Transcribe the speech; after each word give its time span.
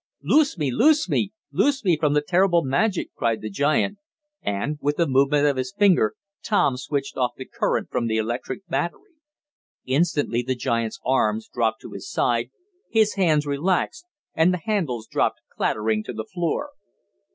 "Loose 0.23 0.57
me! 0.57 0.71
Loose 0.71 1.07
me! 1.09 1.31
Loose 1.51 1.85
me 1.85 1.95
from 1.95 2.13
the 2.15 2.23
terrible 2.27 2.63
magic!" 2.63 3.13
cried 3.13 3.39
the 3.39 3.51
giant, 3.51 3.99
and, 4.41 4.79
with 4.81 4.99
a 4.99 5.05
movement 5.05 5.45
of 5.45 5.57
his 5.57 5.75
finger, 5.77 6.15
Tom 6.43 6.75
switched 6.75 7.17
off 7.17 7.33
the 7.37 7.45
current 7.45 7.87
from 7.91 8.07
the 8.07 8.17
electric 8.17 8.65
battery. 8.65 9.13
Instantly 9.85 10.41
the 10.41 10.55
giant's 10.55 10.99
arms 11.05 11.47
dropped 11.47 11.81
to 11.81 11.91
his 11.91 12.09
side, 12.09 12.49
his 12.89 13.13
hands 13.13 13.45
relaxed 13.45 14.07
and 14.33 14.51
the 14.51 14.61
handles 14.65 15.05
dropped 15.05 15.39
clattering 15.55 16.03
to 16.05 16.13
the 16.13 16.25
floor. 16.25 16.71